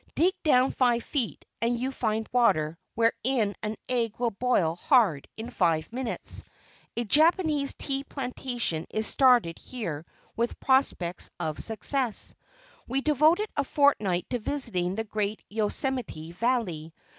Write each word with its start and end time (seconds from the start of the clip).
Dig 0.15 0.33
down 0.41 0.71
five 0.71 1.03
feet 1.03 1.45
and 1.61 1.77
you 1.79 1.91
find 1.91 2.27
water 2.31 2.75
wherein 2.95 3.53
an 3.61 3.75
egg 3.87 4.15
will 4.17 4.31
boil 4.31 4.75
hard 4.75 5.27
in 5.37 5.47
five 5.51 5.93
minutes. 5.93 6.43
A 6.97 7.03
Japanese 7.03 7.75
tea 7.77 8.03
plantation 8.03 8.87
is 8.89 9.05
started 9.05 9.59
here 9.59 10.03
with 10.35 10.59
prospects 10.59 11.29
of 11.39 11.59
success. 11.63 12.33
We 12.87 13.01
devoted 13.01 13.49
a 13.55 13.63
fortnight 13.63 14.27
to 14.31 14.39
visiting 14.39 14.95
the 14.95 15.03
great 15.03 15.43
Yo 15.49 15.69
Semite 15.69 16.33
Valley. 16.33 16.91